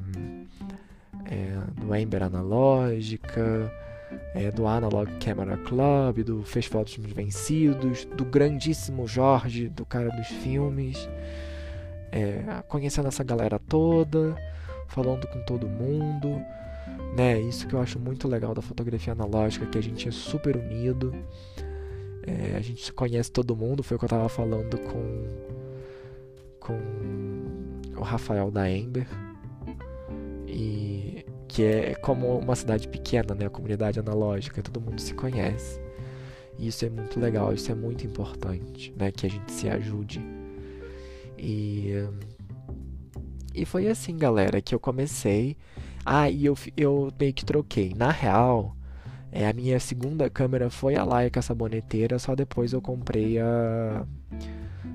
[1.25, 3.71] é, do Ember Analógica,
[4.35, 10.27] é, do Analog Camera Club, do Festival dos Vencidos, do grandíssimo Jorge, do cara dos
[10.27, 11.07] filmes,
[12.11, 14.35] é, conhecendo essa galera toda
[14.91, 16.41] falando com todo mundo,
[17.15, 17.39] né?
[17.39, 21.13] Isso que eu acho muito legal da fotografia analógica, que a gente é super unido,
[22.23, 23.83] é, a gente conhece todo mundo.
[23.83, 25.51] Foi o que eu tava falando com
[26.59, 26.77] com
[27.97, 29.07] o Rafael da Ember
[30.47, 33.47] e que é como uma cidade pequena, né?
[33.47, 35.81] A comunidade analógica, todo mundo se conhece.
[36.57, 39.11] E isso é muito legal, isso é muito importante, né?
[39.11, 40.21] Que a gente se ajude.
[41.37, 42.07] E
[43.53, 45.57] e foi assim, galera, que eu comecei.
[46.05, 47.93] Ah, e eu, eu meio que troquei.
[47.95, 48.75] Na real,
[49.31, 54.05] é, a minha segunda câmera foi a Leica saboneteira, só depois eu comprei a,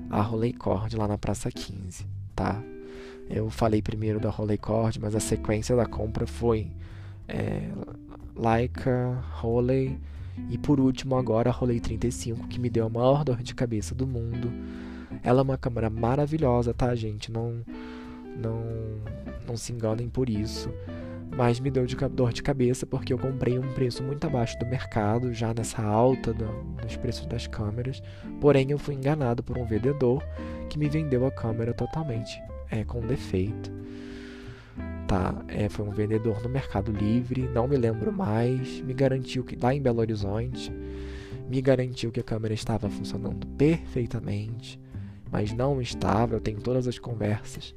[0.09, 2.61] a Rolleicord lá na Praça 15, tá?
[3.29, 6.71] Eu falei primeiro da Rolleicord, mas a sequência da compra foi
[7.27, 7.69] é,
[8.35, 9.97] Leica, Rolei
[10.49, 13.95] e por último agora a Rolei 35, que me deu a maior dor de cabeça
[13.95, 14.51] do mundo.
[15.23, 17.31] Ela é uma câmera maravilhosa, tá, gente?
[17.31, 17.63] Não
[18.37, 18.63] não,
[19.47, 20.69] não se enganem por isso.
[21.35, 24.65] Mas me deu de dor de cabeça porque eu comprei um preço muito abaixo do
[24.65, 26.45] mercado, já nessa alta do,
[26.81, 28.01] dos preços das câmeras.
[28.41, 30.23] Porém, eu fui enganado por um vendedor
[30.69, 33.71] que me vendeu a câmera totalmente é, com defeito.
[35.07, 38.81] Tá, é, foi um vendedor no Mercado Livre, não me lembro mais.
[38.81, 40.71] Me garantiu que lá em Belo Horizonte,
[41.47, 44.79] me garantiu que a câmera estava funcionando perfeitamente,
[45.31, 46.35] mas não estava.
[46.35, 47.73] Eu tenho todas as conversas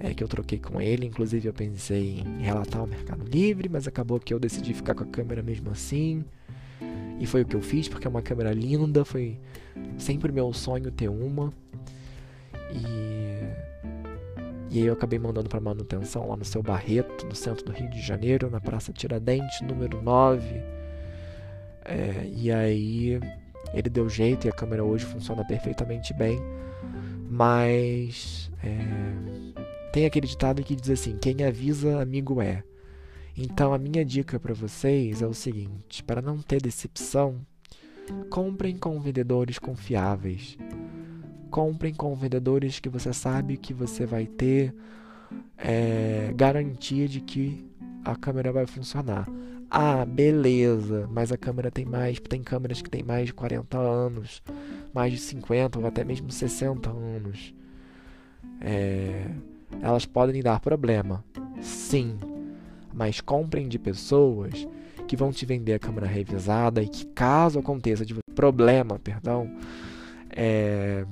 [0.00, 1.06] é, que eu troquei com ele.
[1.06, 5.04] Inclusive, eu pensei em relatar ao Mercado Livre, mas acabou que eu decidi ficar com
[5.04, 6.24] a câmera mesmo assim.
[7.18, 9.04] E foi o que eu fiz, porque é uma câmera linda.
[9.04, 9.38] Foi
[9.96, 11.52] sempre meu sonho ter uma.
[12.72, 12.84] E,
[14.70, 17.90] e aí eu acabei mandando para manutenção lá no seu Barreto, no centro do Rio
[17.90, 20.62] de Janeiro, na Praça Tiradentes, número 9.
[21.84, 23.18] É, e aí
[23.72, 26.38] ele deu jeito e a câmera hoje funciona perfeitamente bem.
[27.30, 29.47] Mas é,
[29.98, 32.62] tem aquele ditado que diz assim: quem avisa, amigo é.
[33.36, 37.40] Então a minha dica para vocês é o seguinte: para não ter decepção,
[38.30, 40.56] comprem com vendedores confiáveis.
[41.50, 44.72] Comprem com vendedores que você sabe que você vai ter
[45.56, 47.66] é, garantia de que
[48.04, 49.28] a câmera vai funcionar.
[49.68, 54.42] Ah, beleza, mas a câmera tem mais, tem câmeras que tem mais de 40 anos,
[54.94, 57.52] mais de 50 ou até mesmo 60 anos.
[58.60, 59.28] É,
[59.82, 61.24] elas podem dar problema,
[61.60, 62.18] sim,
[62.92, 64.66] mas comprem de pessoas
[65.06, 69.50] que vão te vender a câmera revisada e que caso aconteça de problema, perdão,
[70.30, 71.04] é,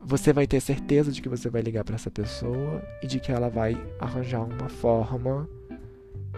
[0.00, 3.32] você vai ter certeza de que você vai ligar para essa pessoa e de que
[3.32, 5.48] ela vai arranjar uma forma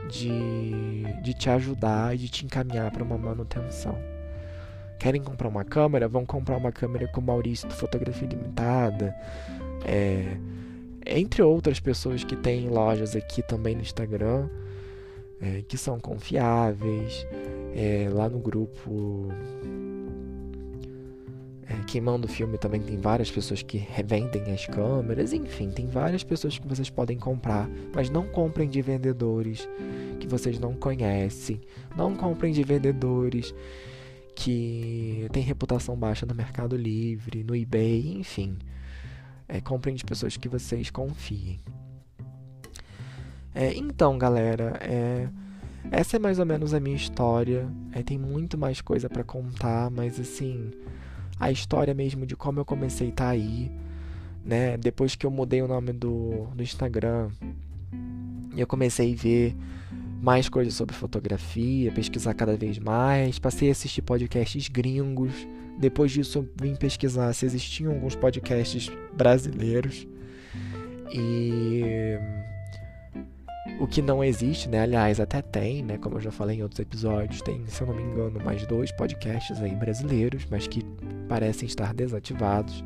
[0.08, 3.98] de, de te ajudar e de te encaminhar para uma manutenção.
[4.98, 9.14] querem comprar uma câmera, vão comprar uma câmera com Maurício do Fotografia Limitada.
[9.84, 10.36] É,
[11.06, 14.48] entre outras pessoas que têm lojas aqui também no Instagram,
[15.40, 17.26] é, que são confiáveis.
[17.74, 19.28] É, lá no grupo
[21.68, 25.32] é, Queimando o Filme também tem várias pessoas que revendem as câmeras.
[25.32, 29.68] Enfim, tem várias pessoas que vocês podem comprar, mas não comprem de vendedores
[30.20, 31.60] que vocês não conhecem.
[31.96, 33.54] Não comprem de vendedores
[34.34, 38.56] que têm reputação baixa no Mercado Livre, no eBay, enfim.
[39.48, 41.60] É, comprem de pessoas que vocês confiem.
[43.54, 45.28] É, então, galera, é,
[45.90, 47.68] essa é mais ou menos a minha história.
[47.92, 50.72] É, tem muito mais coisa para contar, mas assim,
[51.38, 53.70] a história mesmo de como eu comecei tá aí,
[54.44, 54.76] né?
[54.76, 57.30] Depois que eu mudei o nome do, do Instagram,
[58.56, 59.56] eu comecei a ver
[60.20, 65.32] mais coisas sobre fotografia, pesquisar cada vez mais, passei a assistir podcasts gringos.
[65.78, 70.06] Depois disso, vim pesquisar se existiam alguns podcasts brasileiros.
[71.12, 72.18] E
[73.78, 74.80] o que não existe, né?
[74.80, 75.98] Aliás, até tem, né?
[75.98, 78.90] Como eu já falei em outros episódios, tem, se eu não me engano, mais dois
[78.92, 80.82] podcasts aí brasileiros, mas que
[81.28, 82.82] parecem estar desativados.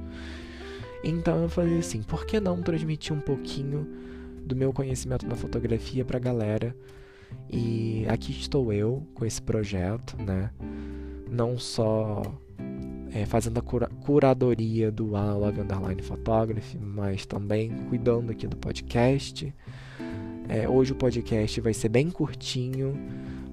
[1.05, 3.87] Então eu falei assim, por que não transmitir um pouquinho
[4.45, 6.75] do meu conhecimento na fotografia pra galera?
[7.49, 10.51] E aqui estou eu com esse projeto, né?
[11.31, 12.23] Não só
[13.13, 19.53] é, fazendo a cura curadoria do Analog Underline Photography, mas também cuidando aqui do podcast.
[20.49, 22.97] É, hoje o podcast vai ser bem curtinho,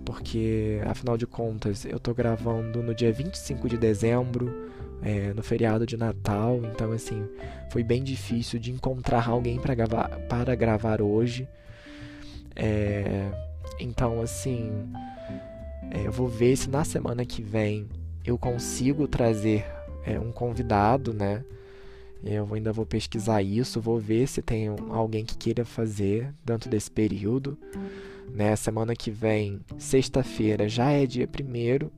[0.05, 4.69] porque afinal de contas eu tô gravando no dia 25 de dezembro,
[5.01, 7.27] é, no feriado de Natal, então assim,
[7.69, 11.47] foi bem difícil de encontrar alguém para gravar, para gravar hoje.
[12.55, 13.29] É,
[13.79, 14.71] então assim,
[15.91, 17.87] é, eu vou ver se na semana que vem
[18.27, 19.65] eu consigo trazer
[20.05, 21.45] é, um convidado, né?
[22.21, 26.91] Eu ainda vou pesquisar isso, vou ver se tem alguém que queira fazer dentro desse
[26.91, 27.57] período.
[28.29, 28.53] Né?
[28.57, 31.89] Semana que vem, sexta-feira, já é dia primeiro,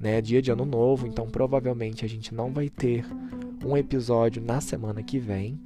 [0.00, 0.22] né?
[0.22, 3.04] Dia de ano novo, então provavelmente a gente não vai ter
[3.62, 5.60] um episódio na semana que vem.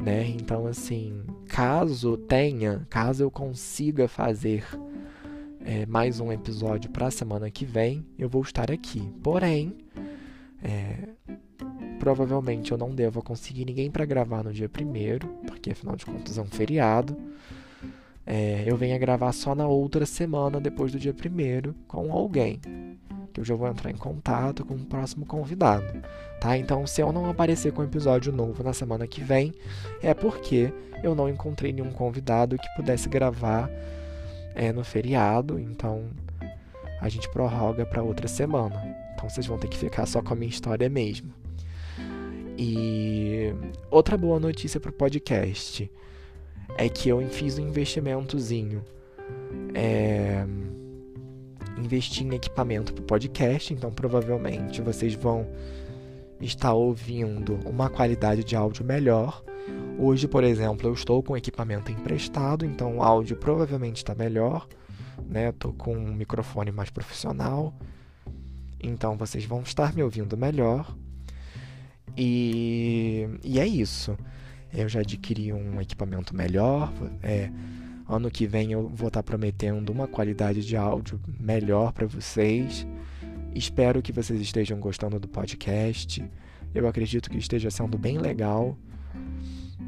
[0.00, 0.28] Né?
[0.28, 4.64] Então, assim, caso tenha, caso eu consiga fazer
[5.66, 9.12] é, mais um episódio para a semana que vem, eu vou estar aqui.
[9.20, 9.76] Porém,
[10.62, 11.08] é,
[11.98, 16.38] provavelmente eu não devo conseguir ninguém para gravar no dia primeiro, porque afinal de contas
[16.38, 17.16] é um feriado.
[18.24, 22.60] É, eu venho a gravar só na outra semana, depois do dia primeiro, com alguém.
[23.32, 26.00] Que eu já vou entrar em contato com o próximo convidado.
[26.40, 26.56] Tá?
[26.56, 29.52] Então, se eu não aparecer com um episódio novo na semana que vem,
[30.00, 33.68] é porque eu não encontrei nenhum convidado que pudesse gravar
[34.56, 35.58] é, no feriado.
[35.60, 36.10] Então,
[37.00, 38.82] a gente prorroga para outra semana.
[39.14, 41.32] Então, vocês vão ter que ficar só com a minha história mesmo.
[42.58, 43.52] E
[43.90, 45.90] outra boa notícia para o podcast
[46.78, 48.82] é que eu fiz um investimentozinho.
[49.74, 50.44] É,
[51.78, 55.46] investi em equipamento para o podcast, então provavelmente vocês vão
[56.40, 59.44] estar ouvindo uma qualidade de áudio melhor.
[59.98, 64.68] Hoje, por exemplo, eu estou com equipamento emprestado, então o áudio provavelmente está melhor.
[65.26, 65.48] Né?
[65.48, 67.74] Estou com um microfone mais profissional,
[68.78, 70.94] então vocês vão estar me ouvindo melhor.
[72.14, 74.16] E, e é isso.
[74.72, 76.92] Eu já adquiri um equipamento melhor.
[77.22, 77.50] É,
[78.06, 82.86] ano que vem eu vou estar prometendo uma qualidade de áudio melhor para vocês.
[83.54, 86.22] Espero que vocês estejam gostando do podcast.
[86.74, 88.76] Eu acredito que esteja sendo bem legal.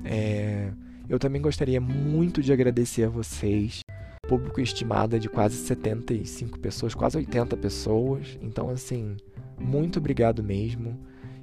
[0.04, 0.70] É,
[1.08, 3.80] eu também gostaria muito de agradecer a vocês.
[4.26, 8.38] Público estimado é de quase 75 pessoas, quase 80 pessoas.
[8.42, 9.16] Então, assim,
[9.58, 10.98] muito obrigado mesmo.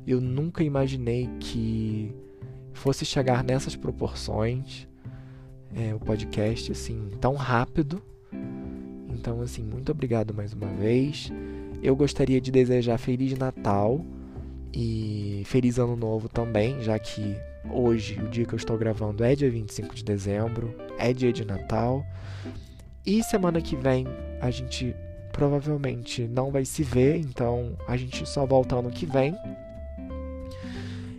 [0.06, 2.14] Eu nunca imaginei que
[2.74, 4.88] fosse chegar nessas proporções
[5.76, 8.02] é, o podcast assim tão rápido.
[9.10, 11.32] Então assim, muito obrigado mais uma vez.
[11.84, 14.04] Eu gostaria de desejar feliz Natal
[14.74, 17.36] e feliz Ano Novo também, já que
[17.70, 21.46] hoje, o dia que eu estou gravando é dia 25 de dezembro, é dia de
[21.46, 22.06] Natal.
[23.06, 24.08] E semana que vem
[24.42, 24.96] a gente
[25.32, 29.36] provavelmente não vai se ver, então a gente só volta ano que vem.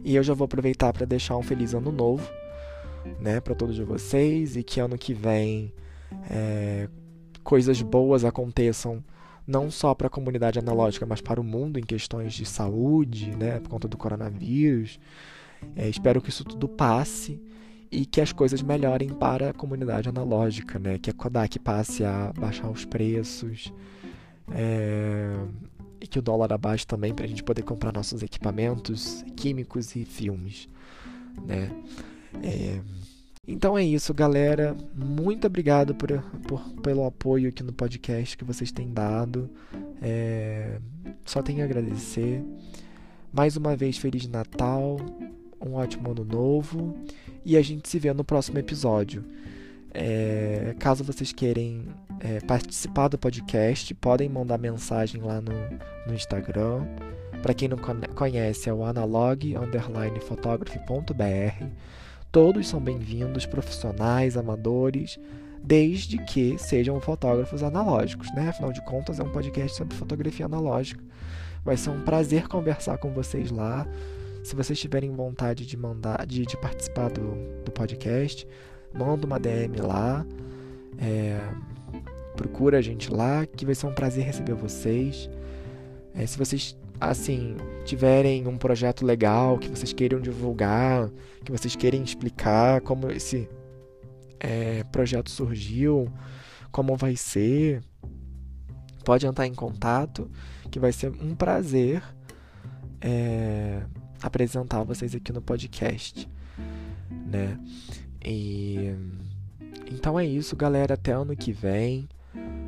[0.04, 2.28] E eu já vou aproveitar para deixar um feliz ano novo,
[3.20, 5.72] né, para todos vocês e que ano que vem
[6.30, 6.88] é,
[7.42, 9.04] coisas boas aconteçam
[9.46, 13.60] não só para a comunidade analógica, mas para o mundo em questões de saúde, né,
[13.60, 14.98] por conta do coronavírus.
[15.74, 17.40] É, espero que isso tudo passe
[17.90, 22.32] e que as coisas melhorem para a comunidade analógica, né, que a Kodak passe a
[22.38, 23.72] baixar os preços.
[24.50, 25.34] É,
[26.00, 30.04] e que o dólar abaixe também para a gente poder comprar nossos equipamentos químicos e
[30.04, 30.68] filmes,
[31.46, 31.70] né?
[32.42, 32.80] É,
[33.48, 34.76] então é isso, galera.
[34.94, 36.10] Muito obrigado por,
[36.46, 39.48] por, pelo apoio aqui no podcast que vocês têm dado.
[40.02, 40.78] É,
[41.24, 42.42] só tenho a agradecer.
[43.32, 44.96] Mais uma vez, Feliz Natal,
[45.66, 46.94] um ótimo ano novo
[47.44, 49.24] e a gente se vê no próximo episódio.
[49.92, 51.82] É, caso vocês queiram
[52.20, 55.52] é, participar do podcast, podem mandar mensagem lá no,
[56.06, 56.84] no Instagram.
[57.42, 57.78] Para quem não
[58.14, 61.66] conhece, é o analog_photography.br.
[62.32, 65.18] Todos são bem-vindos, profissionais, amadores,
[65.62, 68.50] desde que sejam fotógrafos analógicos, né?
[68.50, 71.02] Afinal de contas, é um podcast sobre fotografia analógica.
[71.64, 73.86] Vai ser um prazer conversar com vocês lá.
[74.46, 78.46] Se vocês tiverem vontade de mandar, de, de participar do, do podcast,
[78.94, 80.24] manda uma DM lá.
[80.98, 81.40] É,
[82.36, 85.28] procura a gente lá, que vai ser um prazer receber vocês.
[86.14, 91.10] É, se vocês assim, tiverem um projeto legal que vocês queiram divulgar,
[91.44, 93.48] que vocês queiram explicar como esse
[94.38, 96.08] é, projeto surgiu,
[96.70, 97.82] como vai ser,
[99.04, 100.30] pode entrar em contato,
[100.70, 102.00] que vai ser um prazer
[103.00, 103.82] é,
[104.22, 106.28] apresentar vocês aqui no podcast,
[107.26, 107.58] né?
[108.24, 108.94] E
[109.90, 110.94] então é isso, galera.
[110.94, 112.08] Até ano que vem.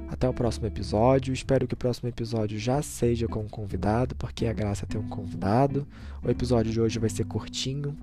[0.08, 1.32] Até o próximo episódio.
[1.34, 4.98] Espero que o próximo episódio já seja com um convidado, porque a graça é ter
[4.98, 5.86] um convidado.
[6.22, 7.96] O episódio de hoje vai ser curtinho,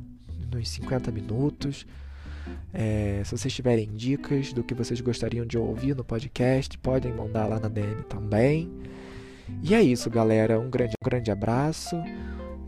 [0.56, 1.86] uns 50 minutos.
[2.72, 7.48] É, se vocês tiverem dicas do que vocês gostariam de ouvir no podcast, podem mandar
[7.48, 8.72] lá na DM também.
[9.64, 10.60] E é isso, galera.
[10.60, 11.96] Um grande, um grande abraço,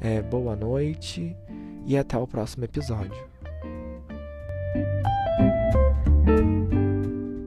[0.01, 1.35] é, boa noite
[1.85, 3.27] e até o próximo episódio.